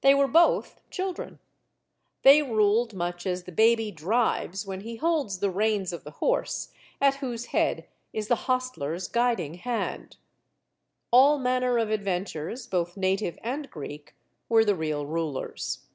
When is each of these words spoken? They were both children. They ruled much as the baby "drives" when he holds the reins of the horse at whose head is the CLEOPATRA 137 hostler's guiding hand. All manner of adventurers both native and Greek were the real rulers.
They 0.00 0.12
were 0.12 0.26
both 0.26 0.80
children. 0.90 1.38
They 2.24 2.42
ruled 2.42 2.94
much 2.94 3.28
as 3.28 3.44
the 3.44 3.52
baby 3.52 3.92
"drives" 3.92 4.66
when 4.66 4.80
he 4.80 4.96
holds 4.96 5.38
the 5.38 5.52
reins 5.52 5.92
of 5.92 6.02
the 6.02 6.10
horse 6.18 6.72
at 7.00 7.18
whose 7.22 7.44
head 7.54 7.86
is 8.12 8.26
the 8.26 8.34
CLEOPATRA 8.34 8.54
137 8.54 8.90
hostler's 8.90 9.06
guiding 9.12 9.54
hand. 9.62 10.16
All 11.12 11.38
manner 11.38 11.78
of 11.78 11.90
adventurers 11.90 12.66
both 12.66 12.96
native 12.96 13.38
and 13.44 13.70
Greek 13.70 14.16
were 14.48 14.64
the 14.64 14.74
real 14.74 15.06
rulers. 15.06 15.86